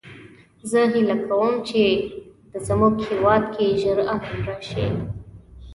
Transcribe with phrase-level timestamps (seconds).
[0.69, 1.81] زه هیله کوم چې
[2.51, 4.85] د مونږ هیواد کې ژر امن راشي